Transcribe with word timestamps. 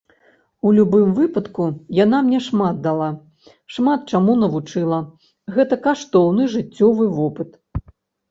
У 0.67 0.69
любым 0.75 1.09
выпадку, 1.17 1.65
яна 2.03 2.21
мне 2.29 2.39
шмат 2.45 2.79
дала, 2.87 3.09
шмат 3.75 4.01
чаму 4.15 4.33
навучыла, 4.45 4.99
гэта 5.57 5.75
каштоўны 5.85 6.43
жыццёвы 6.57 7.05
вопыт. 7.19 7.49